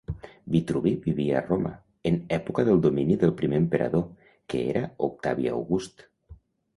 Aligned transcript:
Vitruvi 0.53 0.91
vivia 1.01 1.35
a 1.41 1.41
Roma, 1.49 1.73
en 2.11 2.15
època 2.37 2.65
del 2.69 2.81
domini 2.85 3.17
del 3.25 3.33
primer 3.41 3.59
emperador, 3.65 4.03
que 4.55 4.63
era 4.73 4.81
Octavi 5.09 5.47
August. 5.59 6.07